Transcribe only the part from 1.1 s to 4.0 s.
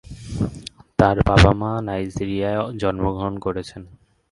বাবা-মা নাইজেরিয়ায় জন্মগ্রহণ করেছেন।